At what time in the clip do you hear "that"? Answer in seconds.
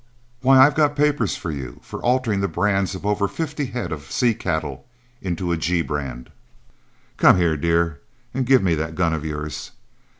8.73-8.95